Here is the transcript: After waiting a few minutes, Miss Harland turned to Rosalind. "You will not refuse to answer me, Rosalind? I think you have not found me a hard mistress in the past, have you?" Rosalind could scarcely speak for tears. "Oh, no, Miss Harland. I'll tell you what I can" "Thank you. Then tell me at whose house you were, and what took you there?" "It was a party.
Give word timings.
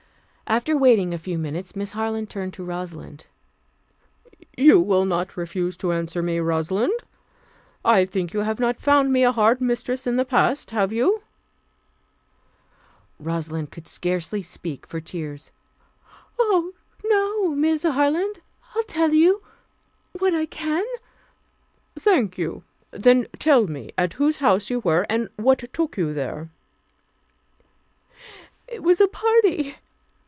After 0.47 0.77
waiting 0.77 1.13
a 1.13 1.17
few 1.17 1.37
minutes, 1.37 1.77
Miss 1.77 1.91
Harland 1.93 2.29
turned 2.29 2.53
to 2.55 2.63
Rosalind. 2.65 3.25
"You 4.57 4.81
will 4.81 5.05
not 5.05 5.37
refuse 5.37 5.77
to 5.77 5.93
answer 5.93 6.21
me, 6.21 6.39
Rosalind? 6.41 6.99
I 7.85 8.03
think 8.03 8.33
you 8.33 8.41
have 8.41 8.59
not 8.59 8.77
found 8.77 9.13
me 9.13 9.23
a 9.23 9.31
hard 9.31 9.61
mistress 9.61 10.05
in 10.05 10.17
the 10.17 10.25
past, 10.25 10.71
have 10.71 10.91
you?" 10.91 11.23
Rosalind 13.17 13.71
could 13.71 13.87
scarcely 13.87 14.43
speak 14.43 14.85
for 14.85 14.99
tears. 14.99 15.51
"Oh, 16.37 16.73
no, 17.05 17.55
Miss 17.55 17.83
Harland. 17.83 18.39
I'll 18.75 18.83
tell 18.83 19.13
you 19.13 19.41
what 20.19 20.35
I 20.35 20.47
can" 20.47 20.83
"Thank 21.97 22.37
you. 22.37 22.65
Then 22.89 23.25
tell 23.39 23.67
me 23.67 23.93
at 23.97 24.11
whose 24.19 24.37
house 24.43 24.69
you 24.69 24.79
were, 24.81 25.05
and 25.09 25.29
what 25.37 25.59
took 25.71 25.95
you 25.95 26.13
there?" 26.13 26.49
"It 28.67 28.83
was 28.83 28.99
a 28.99 29.07
party. 29.07 29.77